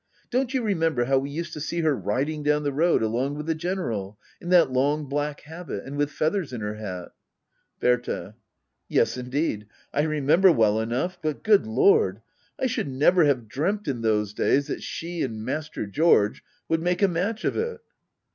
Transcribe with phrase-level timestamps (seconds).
[0.31, 3.35] Don't you remem ber how we used to see her riding down the road along
[3.37, 4.17] with the General?
[4.41, 7.09] In that long black habit— and with feathers in her hat?
[7.79, 8.33] Bbrta.
[8.89, 12.21] Yes indeed— I remember well enough!— But, good Lord,
[12.59, 17.03] I should never have dreamt in those days that she and Master George would make
[17.03, 17.79] a match of it.